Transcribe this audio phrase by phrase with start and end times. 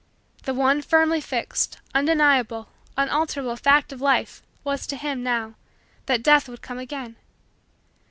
[0.45, 5.53] The one firmly fixed, undeniable, unalterable, fact in Life was, to him, now,
[6.07, 7.17] that Death would come again.